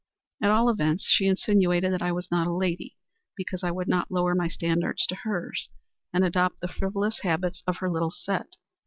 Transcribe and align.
At 0.41 0.49
all 0.49 0.67
events, 0.67 1.03
she 1.07 1.27
insinuated 1.27 1.93
that 1.93 2.01
I 2.01 2.11
was 2.11 2.31
not 2.31 2.47
a 2.47 2.51
lady, 2.57 2.97
because 3.37 3.63
I 3.63 3.69
would 3.69 3.87
not 3.87 4.09
lower 4.09 4.33
my 4.33 4.47
standards 4.47 5.05
to 5.05 5.15
hers, 5.15 5.69
and 6.11 6.23
adopt 6.25 6.59
the 6.59 6.67
frivolous 6.69 7.19
habits 7.21 7.61
of 7.67 7.77
her 7.77 7.89
little 7.91 8.09
set. 8.09 8.55